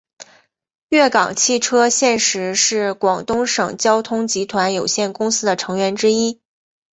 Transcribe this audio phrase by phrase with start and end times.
[0.89, 6.41] 粤港汽车现时是广东省交通集团有限公司的成员之一。